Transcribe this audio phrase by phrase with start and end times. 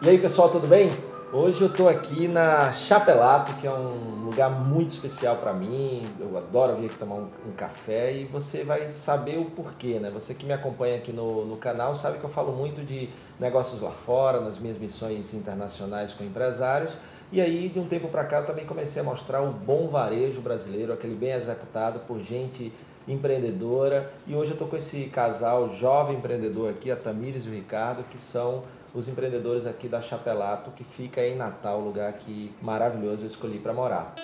[0.00, 0.92] E aí pessoal, tudo bem?
[1.32, 6.08] Hoje eu estou aqui na Chapelato, que é um lugar muito especial para mim.
[6.20, 10.08] Eu adoro vir aqui tomar um, um, café e você vai saber o porquê, né?
[10.10, 13.08] Você que me acompanha aqui no, no canal sabe que eu falo muito de
[13.40, 16.92] negócios lá fora, nas minhas missões internacionais com empresários.
[17.32, 20.40] E aí, de um tempo para cá, eu também comecei a mostrar o bom varejo
[20.40, 22.72] brasileiro, aquele bem executado por gente
[23.08, 24.12] empreendedora.
[24.28, 28.04] E hoje eu estou com esse casal jovem empreendedor aqui, a Tamires e o Ricardo,
[28.04, 28.62] que são
[28.94, 33.72] os empreendedores aqui da Chapelato, que fica em Natal, lugar que maravilhoso eu escolhi para
[33.72, 34.14] morar.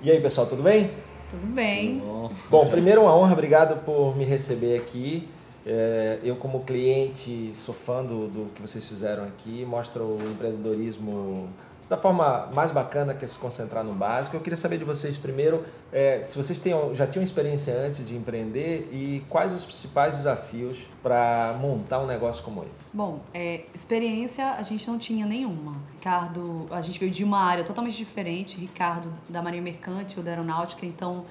[0.00, 0.90] E aí, pessoal, tudo bem?
[1.30, 2.00] Tudo bem.
[2.00, 2.30] Tudo bom.
[2.50, 5.26] bom, primeiro uma honra, obrigado por me receber aqui.
[5.66, 11.48] É, eu, como cliente, sou fã do, do que vocês fizeram aqui, mostra o empreendedorismo
[11.88, 14.36] da forma mais bacana que é se concentrar no básico.
[14.36, 18.16] Eu queria saber de vocês primeiro, é, se vocês tenham, já tinham experiência antes de
[18.16, 22.94] empreender e quais os principais desafios para montar um negócio como esse?
[22.94, 25.76] Bom, é, experiência a gente não tinha nenhuma.
[25.94, 28.58] Ricardo, a gente veio de uma área totalmente diferente.
[28.58, 31.24] Ricardo da Marinha Mercante, ou da Aeronáutica, então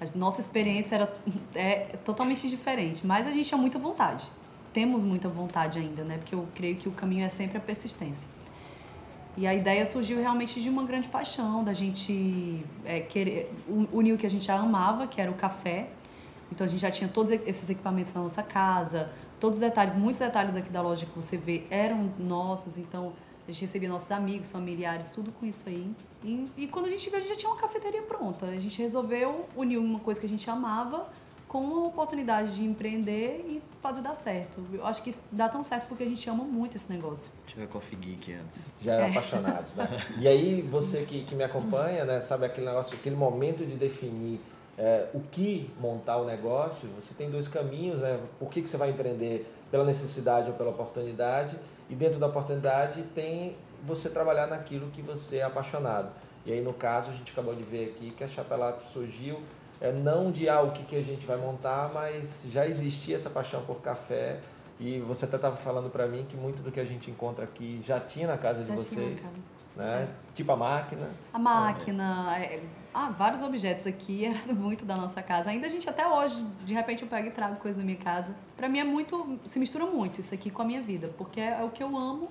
[0.00, 1.14] a nossa experiência era
[1.54, 3.06] é, totalmente diferente.
[3.06, 4.24] Mas a gente tinha muita vontade.
[4.72, 6.18] Temos muita vontade ainda, né?
[6.18, 8.28] Porque eu creio que o caminho é sempre a persistência.
[9.38, 13.54] E a ideia surgiu realmente de uma grande paixão, da gente é, querer
[13.92, 15.90] unir o que a gente já amava, que era o café.
[16.50, 20.18] Então a gente já tinha todos esses equipamentos na nossa casa, todos os detalhes, muitos
[20.18, 23.12] detalhes aqui da loja que você vê eram nossos, então
[23.46, 25.88] a gente recebia nossos amigos, familiares, tudo com isso aí.
[26.24, 28.46] E, e quando a gente viu, a gente já tinha uma cafeteria pronta.
[28.46, 31.06] A gente resolveu unir uma coisa que a gente amava
[31.48, 34.62] com a oportunidade de empreender e fazer dar certo.
[34.70, 37.30] Eu acho que dá tão certo porque a gente ama muito esse negócio.
[37.46, 38.66] Tive Coffee Geek antes.
[38.80, 39.10] Já eram é.
[39.10, 39.88] apaixonados, né?
[40.20, 44.40] E aí, você que, que me acompanha, né, sabe aquele negócio, aquele momento de definir
[44.76, 48.20] é, o que montar o negócio, você tem dois caminhos, né?
[48.38, 49.50] Por que, que você vai empreender?
[49.70, 51.58] Pela necessidade ou pela oportunidade.
[51.88, 56.10] E dentro da oportunidade tem você trabalhar naquilo que você é apaixonado.
[56.44, 59.40] E aí, no caso, a gente acabou de ver aqui que a Chapelato surgiu
[59.80, 63.30] é, não de ah, o que, que a gente vai montar, mas já existia essa
[63.30, 64.40] paixão por café
[64.80, 67.80] e você até estava falando para mim que muito do que a gente encontra aqui
[67.84, 69.32] já tinha na casa de já vocês.
[69.76, 70.08] Né?
[70.08, 70.34] É.
[70.34, 71.10] Tipo a máquina.
[71.32, 72.60] A máquina, é.
[72.92, 75.50] ah, vários objetos aqui, era muito da nossa casa.
[75.50, 78.34] Ainda a gente até hoje, de repente eu pego e trago coisa da minha casa.
[78.56, 81.62] Para mim é muito, se mistura muito isso aqui com a minha vida, porque é
[81.62, 82.28] o que eu amo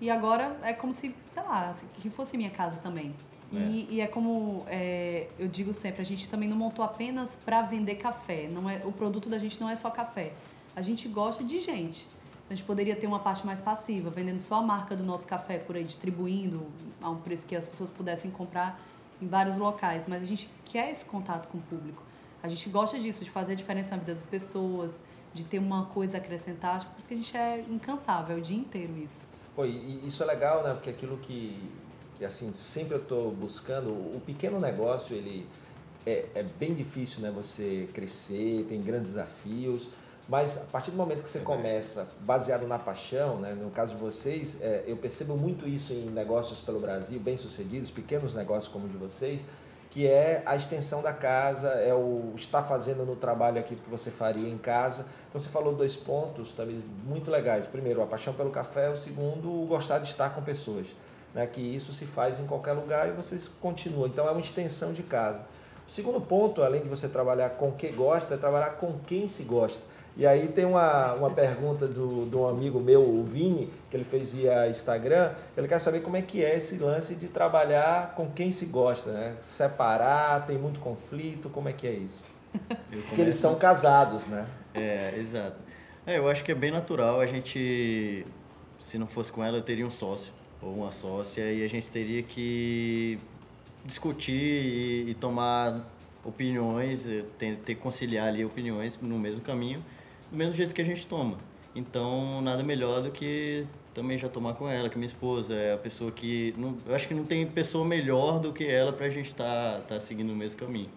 [0.00, 3.14] e agora é como se, sei lá, que fosse minha casa também.
[3.52, 3.56] É.
[3.56, 7.62] E, e, é como é, eu digo sempre, a gente também não montou apenas para
[7.62, 8.48] vender café.
[8.48, 10.32] Não é, o produto da gente não é só café.
[10.76, 12.06] A gente gosta de gente.
[12.50, 15.58] A gente poderia ter uma parte mais passiva, vendendo só a marca do nosso café
[15.58, 16.66] por aí, distribuindo
[17.00, 18.80] a um preço que as pessoas pudessem comprar
[19.20, 20.06] em vários locais.
[20.06, 22.02] Mas a gente quer esse contato com o público.
[22.42, 25.02] A gente gosta disso, de fazer a diferença na vida das pessoas,
[25.34, 26.84] de ter uma coisa a acrescentar.
[26.84, 29.28] Por isso que a gente é incansável, é o dia inteiro isso.
[29.54, 30.72] Pô, e isso é legal, né?
[30.72, 31.60] Porque aquilo que
[32.18, 35.46] que assim sempre eu estou buscando o pequeno negócio ele
[36.04, 39.88] é, é, bem difícil né você crescer tem grandes desafios
[40.28, 44.00] mas a partir do momento que você começa baseado na paixão né no caso de
[44.00, 48.86] vocês é, eu percebo muito isso em negócios pelo Brasil bem sucedidos pequenos negócios como
[48.86, 49.44] o de vocês
[49.90, 54.10] que é a extensão da casa, é o estar fazendo no trabalho aquilo que você
[54.10, 55.06] faria em casa.
[55.28, 57.66] Então você falou dois pontos também muito legais.
[57.66, 60.88] Primeiro, a paixão pelo café, o segundo, o gostar de estar com pessoas
[61.34, 64.06] né, que isso se faz em qualquer lugar e vocês continuam.
[64.06, 65.44] Então é uma extensão de casa.
[65.86, 69.44] O segundo ponto, além de você trabalhar com quem gosta, é trabalhar com quem se
[69.44, 69.80] gosta.
[70.16, 74.04] E aí tem uma, uma pergunta do, de um amigo meu, o Vini, que ele
[74.04, 78.28] fez via Instagram, ele quer saber como é que é esse lance de trabalhar com
[78.28, 79.36] quem se gosta, né?
[79.40, 82.20] Separar, tem muito conflito, como é que é isso?
[83.08, 84.44] Porque eles são casados, né?
[84.74, 85.56] É, exato.
[86.04, 88.26] É, eu acho que é bem natural a gente,
[88.80, 91.90] se não fosse com ela, eu teria um sócio ou uma sócia e a gente
[91.90, 93.18] teria que
[93.84, 95.84] discutir e, e tomar
[96.24, 99.84] opiniões, eh, ter, que conciliar ali opiniões no mesmo caminho,
[100.30, 101.38] do mesmo jeito que a gente toma.
[101.74, 103.64] Então, nada melhor do que
[103.94, 106.54] também já tomar com ela, que minha esposa é a pessoa que...
[106.56, 109.78] Não, eu acho que não tem pessoa melhor do que ela para a gente estar
[109.80, 110.90] tá, tá seguindo o mesmo caminho.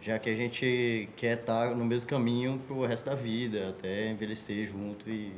[0.00, 4.10] Já que a gente quer estar tá no mesmo caminho pro resto da vida, até
[4.10, 5.32] envelhecer junto e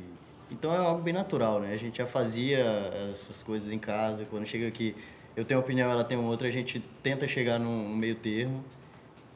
[0.49, 1.73] então é algo bem natural, né?
[1.73, 2.59] A gente já fazia
[3.09, 4.25] essas coisas em casa.
[4.29, 4.95] Quando chega aqui,
[5.35, 8.63] eu tenho uma opinião, ela tem outra, a gente tenta chegar no, meio termo.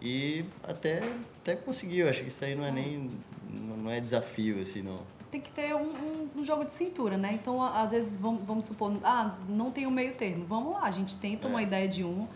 [0.01, 1.01] E até,
[1.41, 2.09] até conseguiu.
[2.09, 3.11] Acho que isso aí não é nem.
[3.49, 4.99] não é desafio, assim, não.
[5.29, 7.31] Tem que ter um, um, um jogo de cintura, né?
[7.33, 10.45] Então, às vezes, vamos, vamos supor, ah, não tem um meio termo.
[10.45, 11.51] Vamos lá, a gente tenta é.
[11.51, 12.27] uma ideia de um,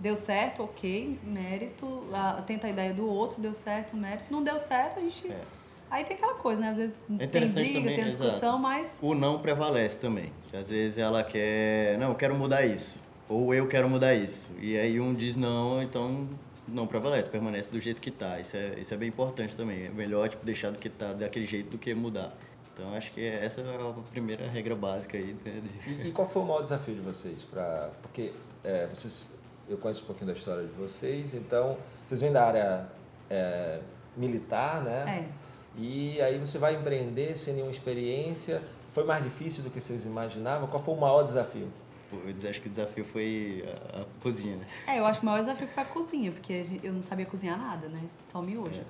[0.00, 2.04] Deu certo, ok, mérito.
[2.10, 4.24] A, tenta a ideia do outro, deu certo, mérito.
[4.30, 5.30] Não deu certo, a gente.
[5.30, 5.44] É.
[5.90, 6.68] Aí tem aquela coisa, né?
[6.70, 8.58] Às vezes É tem interessante briga, também, tem discussão, exato.
[8.58, 10.32] mas O não prevalece também.
[10.52, 12.98] Às vezes ela quer, não, eu quero mudar isso.
[13.28, 14.50] Ou eu quero mudar isso.
[14.60, 16.28] E aí um diz não, então
[16.66, 18.38] não prevalece, permanece do jeito que tá.
[18.40, 19.86] Isso é, isso é bem importante também.
[19.86, 22.32] É melhor tipo, deixar do que tá daquele jeito do que mudar.
[22.72, 25.36] Então acho que essa é a primeira regra básica aí.
[25.44, 27.42] né, E, e qual foi o maior desafio de vocês?
[27.42, 28.32] Pra, porque
[28.64, 29.38] é, vocês,
[29.68, 31.76] eu conheço um pouquinho da história de vocês, então
[32.06, 32.86] vocês vêm da área
[33.28, 33.80] é,
[34.16, 35.24] militar, né?
[35.36, 35.39] é.
[35.76, 38.62] E aí você vai empreender sem nenhuma experiência.
[38.92, 40.68] Foi mais difícil do que vocês imaginavam?
[40.68, 41.68] Qual foi o maior desafio?
[42.12, 43.64] Eu acho que o desafio foi
[43.94, 44.66] a, a cozinha, né?
[44.88, 47.56] É, eu acho que o maior desafio foi a cozinha, porque eu não sabia cozinhar
[47.56, 48.02] nada, né?
[48.24, 48.80] Só miojo.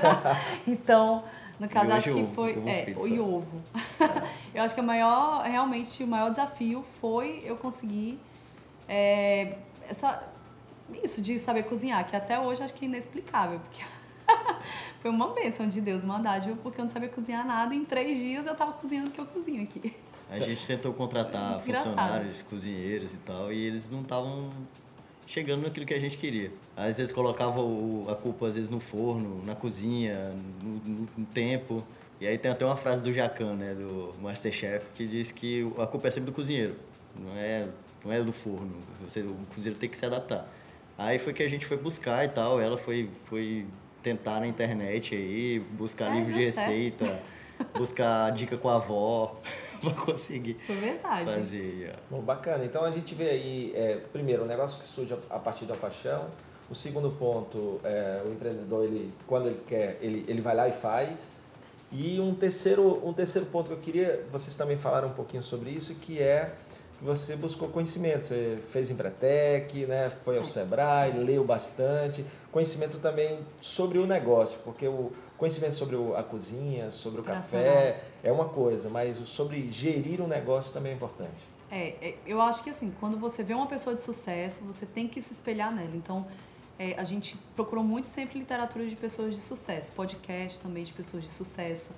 [0.66, 1.24] então,
[1.60, 2.56] no caso, Miojo acho que ovo, foi.
[2.56, 3.62] ovo é, frito e ovo.
[4.54, 8.18] eu acho que o maior, realmente, o maior desafio foi eu conseguir
[8.88, 10.22] é, essa,
[11.02, 13.82] isso de saber cozinhar, que até hoje acho que é inexplicável, porque
[15.02, 17.74] foi uma bênção de Deus, uma dádiva, porque eu não sabia cozinhar nada.
[17.74, 19.94] e Em três dias eu tava cozinhando o que eu cozinho aqui.
[20.30, 24.50] A gente tentou contratar funcionários, cozinheiros e tal, e eles não estavam
[25.26, 26.50] chegando naquilo que a gente queria.
[26.76, 30.32] Às vezes colocava o- a culpa às vezes no forno, na cozinha,
[30.62, 31.82] no, no- no tempo.
[32.20, 35.86] E aí tem até uma frase do Jacan, né, do Masterchef, que diz que a
[35.86, 36.76] culpa é sempre do cozinheiro,
[37.18, 37.68] não é,
[38.04, 38.76] não é do forno.
[39.02, 40.48] Você, o cozinheiro tem que se adaptar.
[40.96, 43.66] Aí foi que a gente foi buscar e tal, ela foi, foi
[44.04, 46.68] tentar na internet aí, buscar É, livro de certo.
[46.68, 47.20] receita,
[47.76, 49.40] buscar dica com a avó,
[49.80, 51.24] pra conseguir verdade.
[51.24, 51.94] fazer.
[52.10, 52.16] ó.
[52.16, 52.64] Bom, bacana.
[52.64, 56.26] Então a gente vê aí, é, primeiro, um negócio que surge a partir da paixão.
[56.70, 60.72] O segundo ponto, é, o empreendedor, ele, quando ele quer, ele, ele vai lá e
[60.72, 61.32] faz.
[61.92, 65.70] E um terceiro, um terceiro ponto que eu queria, vocês também falaram um pouquinho sobre
[65.70, 66.52] isso, que é
[67.00, 68.26] você buscou conhecimento.
[68.26, 72.24] Você fez Empretec, né, foi ao Sebrae, leu bastante.
[72.50, 78.30] Conhecimento também sobre o negócio, porque o conhecimento sobre a cozinha, sobre o café é
[78.30, 81.54] uma coisa, mas sobre gerir um negócio também é importante.
[81.70, 85.08] É, é, eu acho que assim, quando você vê uma pessoa de sucesso, você tem
[85.08, 85.94] que se espelhar nela.
[85.94, 86.26] Então,
[86.78, 91.24] é, a gente procurou muito sempre literatura de pessoas de sucesso, podcast também de pessoas
[91.24, 91.92] de sucesso.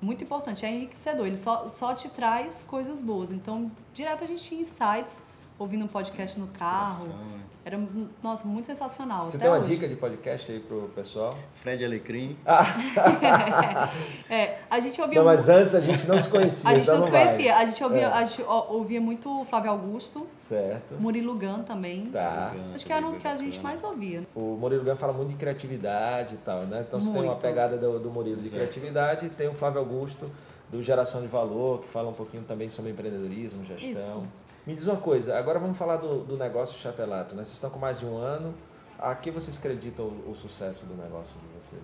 [0.00, 3.32] Muito importante, é enriquecedor, ele só, só te traz coisas boas.
[3.32, 5.20] Então, direto a gente tinha insights,
[5.58, 6.92] ouvindo um podcast no carro.
[7.06, 7.38] Inspiração, né?
[7.64, 7.78] Era,
[8.22, 9.28] nossa, muito sensacional.
[9.28, 9.70] Você até tem uma hoje.
[9.72, 11.36] dica de podcast aí pro pessoal?
[11.56, 12.34] Fred Alecrim.
[14.30, 16.82] É, a gente ouvia Não, mas muito- antes a gente não se conhecia, A gente
[16.84, 17.24] então não se vai.
[17.26, 17.56] conhecia.
[17.56, 18.04] A gente ouvia, É.
[18.06, 20.94] a gente ouvia muito Flávio Augusto, Certo.
[20.94, 22.06] Murilo Gun também.
[22.06, 22.52] Tá.
[22.74, 24.26] Acho que eram os que a gente mais ouvia.
[24.34, 26.84] O Murilo Gun fala muito de criatividade e tal, né?
[26.86, 28.56] Então você tem uma pegada do, do Murilo de Exato.
[28.56, 30.30] criatividade e tem o Flávio Augusto
[30.70, 33.90] do Geração de Valor, que fala um pouquinho também sobre empreendedorismo, gestão.
[33.90, 34.22] Isso.
[34.68, 37.42] Me diz uma coisa, agora vamos falar do, do negócio Chapelato, né?
[37.42, 38.52] Vocês estão com mais de um ano.
[38.98, 41.82] A que vocês acreditam o, o sucesso do negócio de vocês?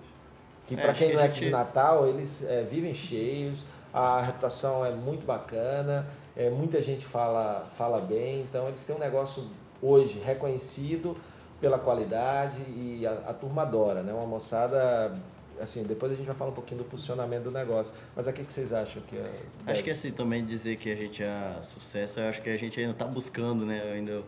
[0.67, 3.65] Que É, para acho quem que não é aqui de Natal, eles é, vivem cheios,
[3.91, 6.05] a reputação é muito bacana,
[6.37, 9.47] é, muita gente fala, fala bem, então eles têm um negócio
[9.81, 11.17] hoje reconhecido
[11.59, 14.13] pela qualidade e a, a turma adora, né?
[14.13, 15.11] Uma moçada,
[15.59, 18.43] assim, depois a gente vai falar um pouquinho do posicionamento do negócio, mas o que,
[18.43, 19.31] que vocês acham que é?
[19.67, 22.79] Acho que assim, também dizer que a gente é sucesso, eu acho que a gente
[22.79, 24.23] ainda está buscando, né, ainda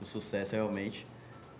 [0.00, 1.06] o sucesso realmente.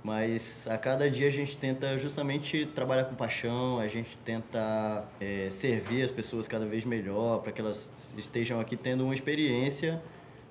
[0.03, 5.49] Mas a cada dia a gente tenta justamente trabalhar com paixão, a gente tenta é,
[5.49, 10.03] servir as pessoas cada vez melhor, para que elas estejam aqui tendo uma experiência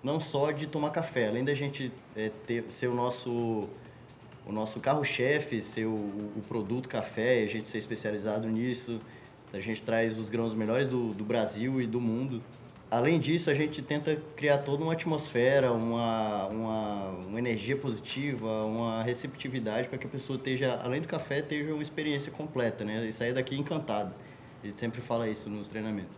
[0.02, 3.68] não só de tomar café, além da gente é, ter, ser o nosso
[4.46, 9.00] o nosso carro-chefe, ser o, o produto café, a gente ser especializado nisso.
[9.54, 12.42] A gente traz os grãos melhores do, do Brasil e do mundo.
[12.90, 19.02] Além disso, a gente tenta criar toda uma atmosfera, uma, uma, uma energia positiva, uma
[19.04, 23.06] receptividade para que a pessoa esteja, além do café, esteja uma experiência completa, né?
[23.06, 24.14] E sair daqui encantado.
[24.62, 26.18] A gente sempre fala isso nos treinamentos.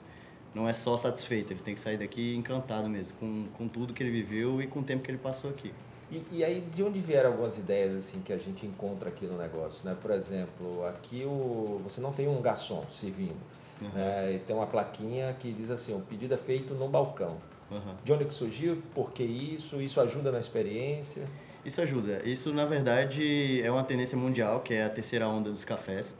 [0.53, 4.01] Não é só satisfeito, ele tem que sair daqui encantado mesmo, com, com tudo que
[4.01, 5.71] ele viveu e com o tempo que ele passou aqui.
[6.13, 9.35] E, e aí, de onde vieram algumas ideias assim que a gente encontra aqui no
[9.37, 9.83] negócio?
[9.83, 9.97] Né?
[9.99, 13.35] Por exemplo, aqui o, você não tem um garçom servindo.
[13.81, 14.35] Né?
[14.35, 17.37] E tem uma plaquinha que diz assim, o pedido é feito no balcão.
[17.71, 17.95] Aham.
[18.03, 18.81] De onde que surgiu?
[18.93, 19.81] Por que isso?
[19.81, 21.27] Isso ajuda na experiência?
[21.65, 22.21] Isso ajuda.
[22.23, 26.15] Isso, na verdade, é uma tendência mundial, que é a terceira onda dos cafés,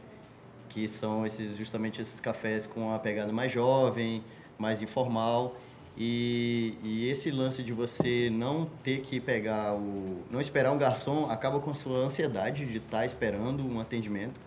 [0.68, 4.24] que são esses justamente esses cafés com uma pegada mais jovem,
[4.58, 5.54] mais informal.
[5.96, 10.22] E, e esse lance de você não ter que pegar o.
[10.30, 14.40] não esperar um garçom acaba com a sua ansiedade de estar esperando um atendimento.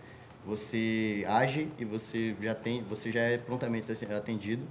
[0.44, 4.62] Você age e você já tem, você já é prontamente atendido.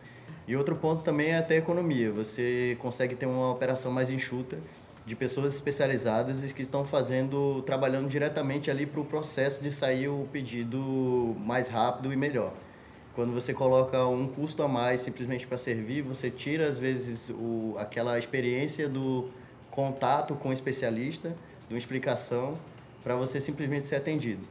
[0.47, 2.11] E outro ponto também é até a economia.
[2.11, 4.57] Você consegue ter uma operação mais enxuta
[5.05, 10.27] de pessoas especializadas que estão fazendo, trabalhando diretamente ali para o processo de sair o
[10.31, 12.53] pedido mais rápido e melhor.
[13.17, 17.73] Quando você coloca um custo a mais simplesmente para servir, você tira às vezes o,
[17.79, 19.31] aquela experiência do
[19.71, 21.29] contato com o especialista,
[21.67, 22.59] de uma explicação,
[23.03, 24.47] para você simplesmente ser atendido.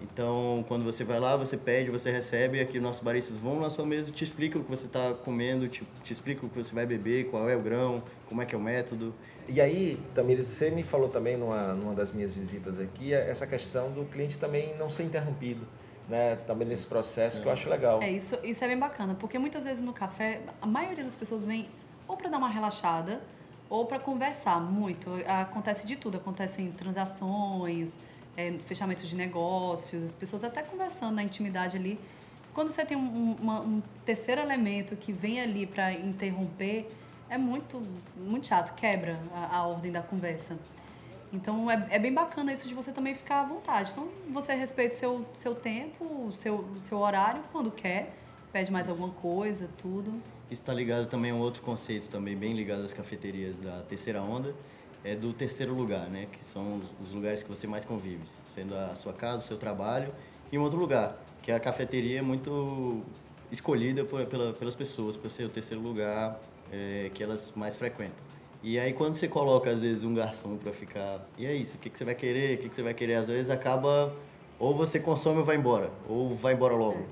[0.00, 3.84] Então, quando você vai lá, você pede, você recebe, aqui nossos baristas vão na sua
[3.84, 6.86] mesa te explicam o que você está comendo, te, te explicam o que você vai
[6.86, 9.12] beber, qual é o grão, como é que é o método.
[9.48, 13.90] E aí, Tamires, você me falou também numa, numa das minhas visitas aqui, essa questão
[13.90, 15.66] do cliente também não ser interrompido
[16.08, 18.02] né, também nesse processo, que eu acho legal.
[18.02, 21.44] É, isso, isso é bem bacana, porque muitas vezes no café, a maioria das pessoas
[21.44, 21.68] vem
[22.06, 23.20] ou para dar uma relaxada,
[23.68, 25.10] ou para conversar muito.
[25.26, 27.94] Acontece de tudo, acontecem transações,
[28.36, 31.98] é, fechamentos de negócios, as pessoas até conversando na intimidade ali.
[32.52, 36.88] Quando você tem um, uma, um terceiro elemento que vem ali para interromper,
[37.28, 37.82] é muito,
[38.16, 40.56] muito chato, quebra a, a ordem da conversa.
[41.34, 43.90] Então é, é bem bacana isso de você também ficar à vontade.
[43.90, 48.14] Então você respeita seu seu tempo, seu seu horário quando quer,
[48.52, 50.12] pede mais alguma coisa, tudo.
[50.50, 54.22] Isso está ligado também a um outro conceito também bem ligado às cafeterias da terceira
[54.22, 54.54] onda,
[55.02, 56.26] é do terceiro lugar, né?
[56.30, 60.14] Que são os, lugares que você mais convive, sendo a sua casa, o seu trabalho
[60.52, 63.02] e um outro lugar, que a cafeteria é muito
[63.50, 66.38] escolhida por, pela, pelas pessoas para ser o terceiro lugar
[66.70, 68.33] é, que elas mais frequentam.
[68.66, 71.78] E aí quando você coloca às vezes um garçom para ficar, e é isso, o
[71.78, 74.10] que, que você vai querer, o que, que você vai querer, às vezes acaba
[74.58, 76.98] ou você consome ou vai embora, ou vai embora logo.
[76.98, 77.04] É.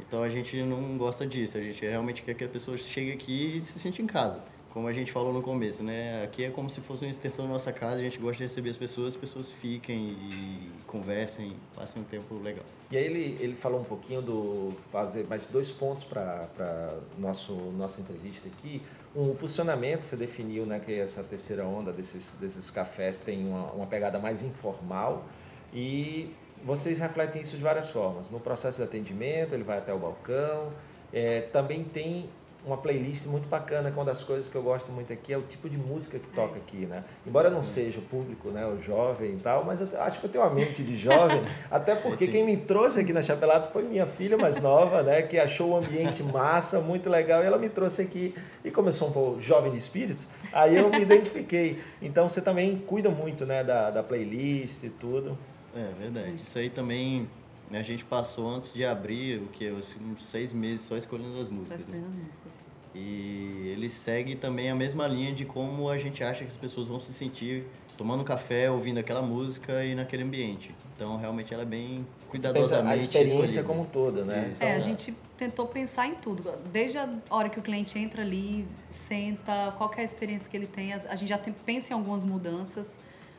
[0.00, 3.58] Então a gente não gosta disso, a gente realmente quer que a pessoa chegue aqui
[3.58, 4.42] e se sente em casa.
[4.72, 6.22] Como a gente falou no começo, né?
[6.22, 8.70] Aqui é como se fosse uma extensão da nossa casa, a gente gosta de receber
[8.70, 12.64] as pessoas, as pessoas fiquem e conversem, passem um tempo legal.
[12.90, 18.00] E aí ele, ele falou um pouquinho do fazer mais dois pontos para nosso nossa
[18.00, 18.80] entrevista aqui
[19.14, 23.86] um posicionamento você definiu né, que essa terceira onda desses, desses cafés tem uma, uma
[23.86, 25.24] pegada mais informal
[25.72, 26.34] e
[26.64, 28.30] vocês refletem isso de várias formas.
[28.30, 30.72] No processo de atendimento, ele vai até o balcão,
[31.12, 32.28] é, também tem
[32.64, 35.42] uma playlist muito bacana, que uma das coisas que eu gosto muito aqui é o
[35.42, 37.04] tipo de música que toca aqui, né?
[37.26, 40.30] Embora não seja o público, né, o jovem e tal, mas eu acho que eu
[40.30, 44.06] tenho uma mente de jovem, até porque quem me trouxe aqui na Chapelato foi minha
[44.06, 48.02] filha mais nova, né, que achou o ambiente massa, muito legal, e ela me trouxe
[48.02, 48.34] aqui
[48.64, 51.80] e começou um pouco jovem de espírito, aí eu me identifiquei.
[52.02, 55.38] Então você também cuida muito, né, da, da playlist e tudo.
[55.74, 56.34] É verdade.
[56.34, 57.28] Isso aí também
[57.72, 59.70] a gente passou antes de abrir, o que?
[59.70, 61.80] Uns seis meses só escolhendo as músicas.
[61.80, 62.26] Só escolhendo né?
[62.28, 62.64] as músicas.
[62.94, 66.86] E ele segue também a mesma linha de como a gente acha que as pessoas
[66.86, 67.64] vão se sentir
[67.96, 70.72] tomando café, ouvindo aquela música e naquele ambiente.
[70.94, 74.50] Então, realmente, ela é bem cuidadosamente A experiência como toda, né?
[74.52, 74.62] Isso.
[74.62, 76.44] É, a gente tentou pensar em tudo.
[76.72, 80.66] Desde a hora que o cliente entra ali, senta, qual é a experiência que ele
[80.66, 80.92] tem.
[80.92, 82.96] A gente já tem, pensa em algumas mudanças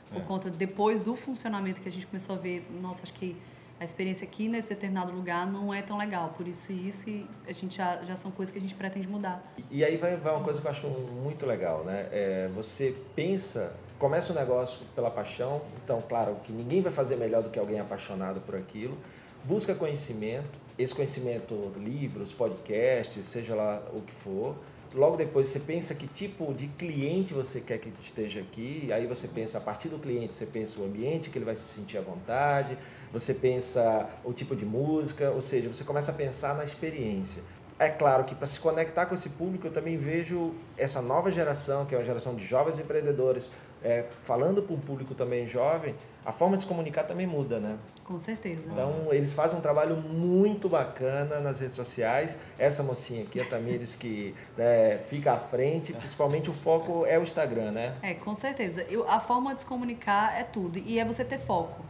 [0.09, 0.25] por é.
[0.25, 3.35] conta, depois do funcionamento que a gente começou a ver, nossa, acho que
[3.79, 6.33] a experiência aqui nesse determinado lugar não é tão legal.
[6.35, 9.41] Por isso isso e a gente já, já são coisas que a gente pretende mudar.
[9.71, 12.09] E, aí vai, vai uma coisa que eu acho muito legal, né?
[12.11, 17.15] É, você pensa, começa o um negócio pela paixão, então claro que ninguém vai fazer
[17.15, 18.97] melhor do que alguém apaixonado por aquilo.
[19.45, 24.55] Busca conhecimento, esse conhecimento, livros, podcasts, seja lá o que for
[24.93, 29.27] logo depois você pensa que tipo de cliente você quer que esteja aqui, aí você
[29.27, 32.01] pensa a partir do cliente, você pensa o ambiente que ele vai se sentir à
[32.01, 32.77] vontade,
[33.11, 37.43] você pensa o tipo de música, ou seja, você começa a pensar na experiência.
[37.79, 41.85] É claro que para se conectar com esse público, eu também vejo essa nova geração,
[41.85, 43.49] que é uma geração de jovens empreendedores,
[43.81, 47.77] é, falando para um público também jovem, a forma de se comunicar também muda, né?
[48.03, 48.63] Com certeza.
[48.69, 52.37] Então, eles fazem um trabalho muito bacana nas redes sociais.
[52.57, 57.23] Essa mocinha aqui, a Tamires, que né, fica à frente, principalmente o foco é o
[57.23, 57.95] Instagram, né?
[58.01, 58.85] É, com certeza.
[58.89, 61.85] Eu, a forma de se comunicar é tudo, e é você ter foco.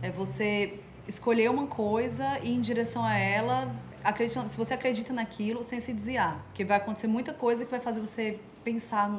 [0.00, 3.74] É você escolher uma coisa e ir em direção a ela,
[4.04, 6.40] acreditando, se você acredita naquilo, sem se desviar.
[6.46, 9.10] Porque vai acontecer muita coisa que vai fazer você pensar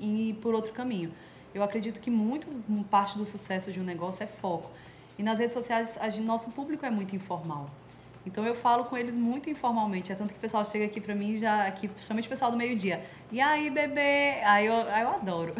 [0.00, 1.12] em ir por outro caminho.
[1.54, 2.46] Eu acredito que muito
[2.84, 4.70] parte do sucesso de um negócio é foco.
[5.18, 7.68] E nas redes sociais, a nosso público é muito informal.
[8.26, 10.12] Então eu falo com eles muito informalmente.
[10.12, 12.56] É tanto que o pessoal chega aqui pra mim, já aqui, principalmente o pessoal do
[12.56, 13.02] meio-dia.
[13.32, 14.40] E aí, bebê?
[14.44, 15.54] Aí eu, aí eu adoro.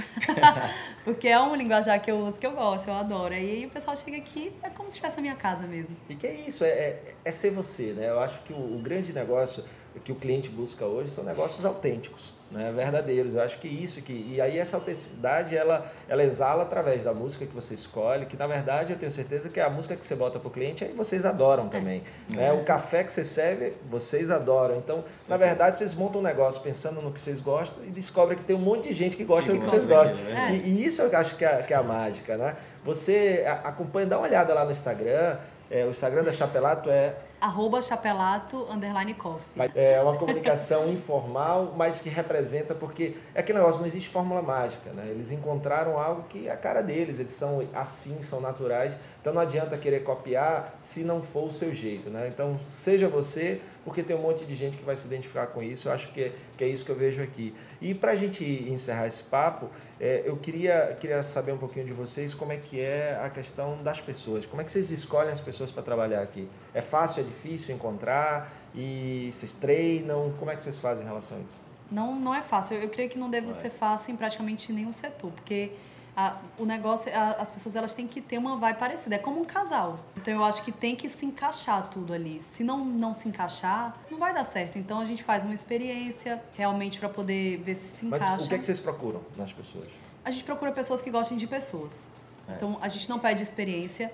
[1.05, 3.35] Porque é um linguajar que eu uso que eu gosto, eu adoro.
[3.35, 5.97] Aí o pessoal chega aqui, é como se estivesse a minha casa mesmo.
[6.09, 8.09] E que é isso, é, é, é ser você, né?
[8.09, 9.65] Eu acho que o, o grande negócio
[9.99, 13.35] que o cliente busca hoje são negócios autênticos, né, verdadeiros.
[13.35, 17.47] Eu acho que isso que e aí essa autenticidade ela ela exala através da música
[17.47, 20.15] que você escolhe, que na verdade eu tenho certeza que é a música que você
[20.15, 22.03] bota para o cliente aí vocês adoram também.
[22.33, 22.37] É.
[22.37, 22.53] Né?
[22.53, 24.77] O café que você serve vocês adoram.
[24.77, 25.31] Então Sim.
[25.31, 28.57] na verdade vocês montam um negócio pensando no que vocês gostam e descobrem que tem
[28.57, 30.17] um monte de gente que gosta que do que vocês gostam.
[30.17, 30.63] Né?
[30.65, 32.57] E, e, isso eu acho que é, que é a mágica, né?
[32.89, 35.37] Você acompanha, dá uma olhada lá no Instagram.
[35.71, 39.71] É, o Instagram da Chapelato é arroba chapelato underline coffee.
[39.75, 44.91] É uma comunicação informal, mas que representa, porque é aquele negócio, não existe fórmula mágica,
[44.91, 45.07] né?
[45.09, 49.43] Eles encontraram algo que é a cara deles, eles são assim, são naturais, então não
[49.43, 52.27] adianta querer copiar se não for o seu jeito, né?
[52.27, 55.89] Então seja você, porque tem um monte de gente que vai se identificar com isso,
[55.89, 57.55] eu acho que é, que é isso que eu vejo aqui.
[57.81, 61.95] E para a gente encerrar esse papo, é, eu queria, queria saber um pouquinho de
[61.95, 64.45] vocês como é que é a questão das pessoas.
[64.45, 66.47] Como é que vocês escolhem as pessoas para trabalhar aqui?
[66.75, 68.53] É fácil, é difícil encontrar?
[68.75, 70.35] E vocês treinam?
[70.39, 71.55] Como é que vocês fazem em relação a isso?
[71.91, 72.77] Não, não é fácil.
[72.77, 75.73] Eu, eu creio que não deve ser fácil em praticamente nenhum setor, porque
[76.19, 79.15] a, o negócio, a, as pessoas elas têm que ter uma vibe parecida.
[79.15, 80.01] É como um casal.
[80.17, 82.41] Então eu acho que tem que se encaixar tudo ali.
[82.41, 84.77] Se não, não se encaixar, não vai dar certo.
[84.81, 88.33] Então a gente faz uma experiência realmente para poder ver se se encaixa.
[88.33, 89.87] Mas o que, é que vocês procuram nas pessoas?
[90.25, 92.11] A gente procura pessoas que gostem de pessoas.
[92.49, 92.55] É.
[92.55, 94.13] Então a gente não pede experiência.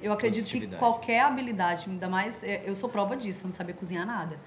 [0.00, 3.74] Eu acredito que qualquer habilidade, ainda mais é, eu sou prova disso, eu não sabia
[3.74, 4.38] cozinhar nada.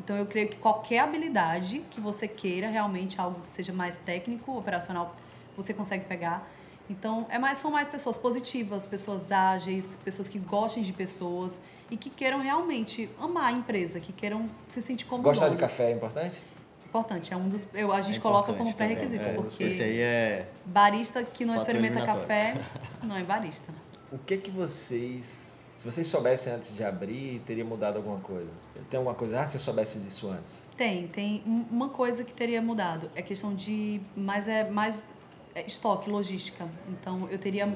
[0.00, 4.56] Então eu creio que qualquer habilidade que você queira, realmente algo que seja mais técnico,
[4.56, 5.16] operacional,
[5.56, 6.48] você consegue pegar.
[6.88, 11.60] Então, é mais, são mais pessoas positivas, pessoas ágeis, pessoas que gostem de pessoas
[11.90, 15.90] e que queiram realmente amar a empresa, que queiram se sentir como Gostar de café
[15.90, 16.42] é importante?
[16.88, 17.66] Importante, é um dos.
[17.74, 19.24] Eu, a gente é coloca como pré-requisito.
[19.24, 20.48] É, porque esse aí é.
[20.64, 22.60] Barista que não experimenta café
[23.02, 23.72] não é barista.
[24.10, 25.54] O que que vocês.
[25.74, 28.48] Se vocês soubessem antes de abrir, teria mudado alguma coisa?
[28.88, 29.42] Tem alguma coisa?
[29.42, 30.62] Ah, se eu soubesse disso antes?
[30.74, 33.10] Tem, tem uma coisa que teria mudado.
[33.14, 34.00] É questão de.
[34.16, 35.15] Mas é mais é,
[35.62, 36.66] estoque, logística.
[36.88, 37.66] Então, eu teria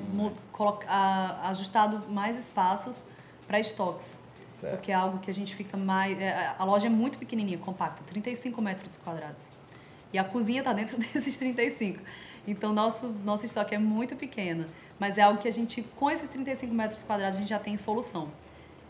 [1.45, 3.05] ajustado mais espaços
[3.47, 4.19] para estoques.
[4.51, 4.75] Certo.
[4.75, 6.21] Porque é algo que a gente fica mais.
[6.21, 9.49] É, a loja é muito pequenininha, compacta, 35 metros quadrados.
[10.13, 12.01] E a cozinha está dentro desses 35.
[12.47, 14.67] Então, nosso, nosso estoque é muito pequeno.
[14.99, 17.77] Mas é algo que a gente, com esses 35 metros quadrados, a gente já tem
[17.77, 18.29] solução.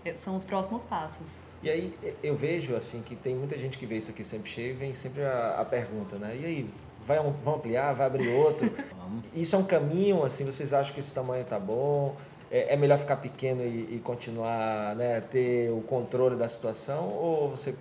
[0.05, 1.29] É, são os próximos passos.
[1.62, 4.71] E aí, eu vejo assim que tem muita gente que vê isso aqui sempre cheio
[4.71, 6.37] e vem sempre a, a pergunta, né?
[6.41, 6.71] E aí,
[7.11, 8.70] vai, vão ampliar, vai abrir outro.
[9.35, 12.14] Isso é um caminho, assim, vocês acham que esse tamanho tá bom?
[12.51, 17.09] É, é melhor ficar pequeno e, e, continuar, né, ter o controle da situação?
[17.09, 17.75] Ou você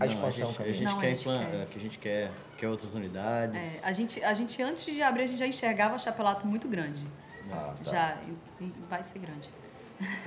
[0.00, 1.66] a expansão a gente, a gente Não, quer, a gente quer.
[1.66, 3.82] que a gente quer, quer outras unidades.
[3.82, 7.02] É, a, gente, a gente, antes de abrir, a gente já enxergava Chapelato muito grande.
[7.50, 7.90] Ah, tá.
[7.90, 8.18] Já,
[8.60, 9.50] e, e vai ser grande.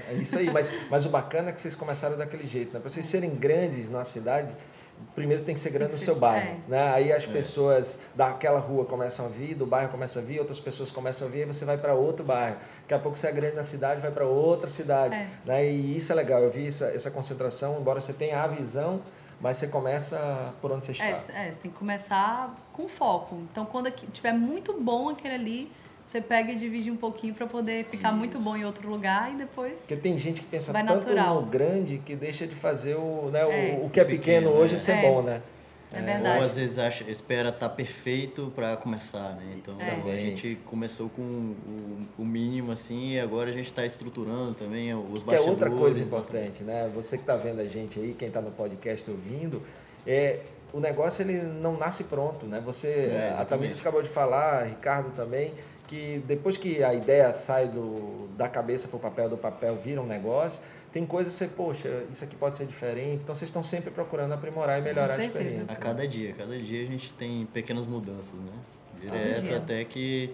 [0.08, 2.80] É isso aí, mas, mas o bacana é que vocês começaram daquele jeito, né?
[2.80, 4.54] Para vocês serem grandes na cidade,
[5.16, 6.58] primeiro tem que ser grande no seu bairro.
[6.68, 6.70] É.
[6.70, 6.94] Né?
[6.94, 7.28] Aí as é.
[7.28, 11.32] pessoas daquela rua começam a vir, do bairro começam a vir, outras pessoas começam a
[11.32, 12.58] vir, e você vai para outro bairro.
[12.82, 15.16] Daqui a pouco você é grande na cidade, vai para outra cidade.
[15.16, 15.28] É.
[15.46, 15.66] Né?
[15.66, 19.02] E isso é legal, eu vi essa, essa concentração, embora você tenha a visão,
[19.40, 21.06] mas você começa por onde você está.
[21.06, 23.38] É, é você tem que começar com foco.
[23.52, 25.72] Então, quando tiver muito bom aquele ali,
[26.06, 28.18] você pega e divide um pouquinho para poder ficar Isso.
[28.20, 29.80] muito bom em outro lugar e depois.
[29.80, 31.42] Porque tem gente que pensa tanto natural.
[31.42, 33.76] no grande que deixa de fazer o, né, é.
[33.76, 34.78] o, o, que é pequeno, pequeno hoje é.
[34.78, 35.42] ser bom, né?
[35.92, 36.40] É, verdade.
[36.40, 39.56] Ou às vezes acha, espera estar tá perfeito para começar, né?
[39.56, 40.12] Então é.
[40.12, 44.94] a gente começou com o, o, mínimo assim e agora a gente está estruturando também
[44.94, 46.90] os Que é outra coisa importante, né?
[46.94, 49.62] Você que está vendo a gente aí, quem está no podcast ouvindo,
[50.06, 50.40] é
[50.74, 52.62] o negócio ele não nasce pronto, né?
[52.66, 55.54] Você, é, a Tamires acabou de falar, Ricardo também
[55.88, 60.02] que depois que a ideia sai do, da cabeça para o papel, do papel vira
[60.02, 63.22] um negócio, tem coisas que você, poxa, isso aqui pode ser diferente.
[63.24, 65.66] Então vocês estão sempre procurando aprimorar e melhorar a experiência.
[65.68, 68.54] A cada dia, cada dia a gente tem pequenas mudanças, né?
[69.02, 70.34] Direto até que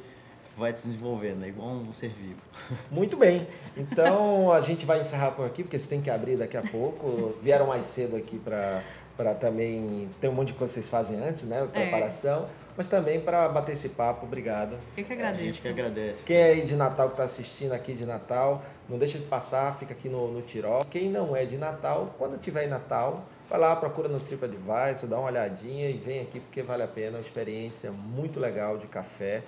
[0.56, 1.48] vai se desenvolvendo, né?
[1.48, 2.40] igual um ser vivo.
[2.92, 3.48] Muito bem.
[3.76, 7.34] Então a gente vai encerrar por aqui, porque eles têm que abrir daqui a pouco.
[7.42, 11.44] Vieram mais cedo aqui para também ter um monte de coisa que vocês fazem antes,
[11.44, 11.64] né?
[11.64, 11.66] É.
[11.66, 12.44] Preparação.
[12.44, 14.26] É mas também para bater esse papo.
[14.26, 14.76] Obrigado.
[14.98, 15.44] Eu que agradeço.
[15.44, 16.24] A gente que agradece.
[16.24, 19.78] Quem é aí de Natal que está assistindo aqui de Natal, não deixa de passar,
[19.78, 20.84] fica aqui no, no Tirol.
[20.86, 25.20] Quem não é de Natal, quando tiver em Natal, vai lá, procura no TripAdvisor, dá
[25.20, 29.44] uma olhadinha e vem aqui porque vale a pena, uma experiência muito legal de café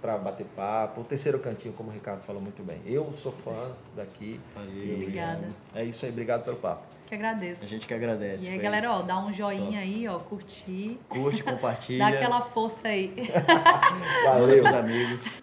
[0.00, 1.02] para bater papo.
[1.02, 2.80] O terceiro cantinho, como o Ricardo falou muito bem.
[2.86, 4.40] Eu sou fã daqui.
[4.54, 5.46] Valeu, Obrigada.
[5.74, 6.86] É isso aí, obrigado pelo papo.
[7.08, 7.64] Que agradeço.
[7.64, 8.44] A gente que agradece.
[8.44, 9.76] E aí, galera, ó, dá um joinha Top.
[9.78, 10.98] aí, ó, curtir.
[11.08, 11.98] Curte, compartilha.
[12.00, 13.14] dá aquela força aí.
[14.26, 15.42] Valeu, meus amigos.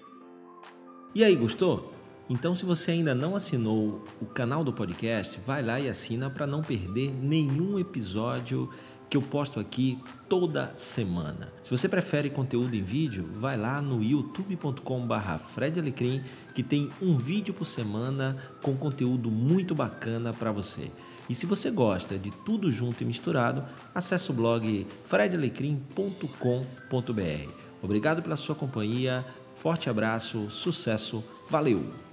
[1.15, 1.91] E aí, gostou?
[2.29, 6.45] Então, se você ainda não assinou o canal do podcast, vai lá e assina para
[6.45, 8.69] não perder nenhum episódio
[9.09, 9.99] que eu posto aqui
[10.29, 11.51] toda semana.
[11.63, 15.41] Se você prefere conteúdo em vídeo, vai lá no youtube.com/barra
[16.53, 20.91] que tem um vídeo por semana com conteúdo muito bacana para você.
[21.29, 27.51] E se você gosta de tudo junto e misturado, acesse o blog fredalecrim.com.br.
[27.81, 32.04] Obrigado pela sua companhia, forte abraço, sucesso, valeu!